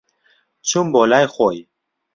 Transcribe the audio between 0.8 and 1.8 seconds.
بۆ لای خۆی.